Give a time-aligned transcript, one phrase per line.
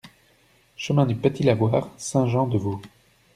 [0.77, 2.81] Chemin du Petit Lavoir, Saint-Jean-de-Vaux